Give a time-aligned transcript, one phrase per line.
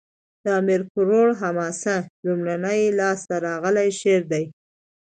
[0.43, 4.45] د امیر کروړ حماسه؛ لومړنی لاس ته راغلی شعر دﺉ.